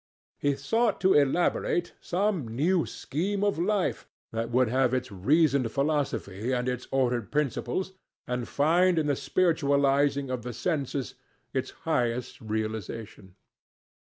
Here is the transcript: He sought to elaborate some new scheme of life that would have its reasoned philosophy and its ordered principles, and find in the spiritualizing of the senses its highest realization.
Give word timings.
He 0.39 0.55
sought 0.55 0.99
to 1.01 1.13
elaborate 1.13 1.93
some 2.01 2.47
new 2.47 2.87
scheme 2.87 3.43
of 3.43 3.59
life 3.59 4.07
that 4.31 4.49
would 4.49 4.67
have 4.67 4.95
its 4.95 5.11
reasoned 5.11 5.71
philosophy 5.71 6.51
and 6.51 6.67
its 6.67 6.87
ordered 6.89 7.31
principles, 7.31 7.93
and 8.25 8.47
find 8.47 8.97
in 8.97 9.05
the 9.05 9.15
spiritualizing 9.15 10.31
of 10.31 10.41
the 10.41 10.53
senses 10.53 11.13
its 11.53 11.69
highest 11.85 12.41
realization. 12.41 13.35